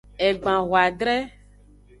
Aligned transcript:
Egban 0.29 0.63
hoadre. 0.71 1.15